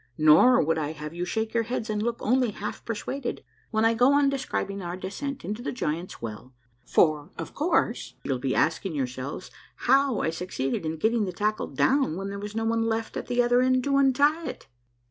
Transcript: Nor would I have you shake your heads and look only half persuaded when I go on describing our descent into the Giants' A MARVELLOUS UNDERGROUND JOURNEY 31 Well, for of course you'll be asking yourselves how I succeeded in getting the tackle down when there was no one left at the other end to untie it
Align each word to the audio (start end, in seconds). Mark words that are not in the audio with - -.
Nor 0.17 0.63
would 0.63 0.79
I 0.79 0.93
have 0.93 1.13
you 1.13 1.25
shake 1.25 1.53
your 1.53 1.61
heads 1.61 1.87
and 1.87 2.01
look 2.01 2.17
only 2.21 2.49
half 2.49 2.83
persuaded 2.83 3.43
when 3.69 3.85
I 3.85 3.93
go 3.93 4.13
on 4.13 4.29
describing 4.31 4.81
our 4.81 4.97
descent 4.97 5.45
into 5.45 5.61
the 5.61 5.71
Giants' 5.71 6.15
A 6.19 6.25
MARVELLOUS 6.25 6.41
UNDERGROUND 6.41 6.87
JOURNEY 6.87 6.87
31 6.87 7.13
Well, 7.13 7.33
for 7.35 7.43
of 7.43 7.53
course 7.53 8.15
you'll 8.23 8.39
be 8.39 8.55
asking 8.55 8.95
yourselves 8.95 9.51
how 9.75 10.21
I 10.21 10.31
succeeded 10.31 10.87
in 10.87 10.97
getting 10.97 11.25
the 11.25 11.31
tackle 11.31 11.67
down 11.67 12.17
when 12.17 12.29
there 12.29 12.39
was 12.39 12.55
no 12.55 12.65
one 12.65 12.81
left 12.81 13.15
at 13.15 13.27
the 13.27 13.43
other 13.43 13.61
end 13.61 13.83
to 13.83 13.97
untie 13.97 14.43
it 14.47 14.65